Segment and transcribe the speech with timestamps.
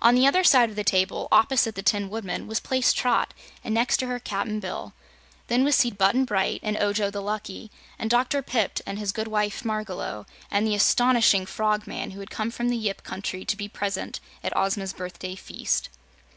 [0.00, 3.34] On the other side of the table, opposite the Tin Woodman was placed Trot,
[3.64, 4.92] and next to her, Cap'n Bill.
[5.48, 8.40] Then was seated Button Bright and Ojo the Lucky, and Dr.
[8.40, 12.76] Pipt and his good wife Margalot, and the astonishing Frogman, who had come from the
[12.76, 15.88] Yip country to be present at Ozma's birthday feast.